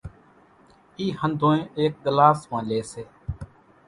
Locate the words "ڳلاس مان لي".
2.05-2.79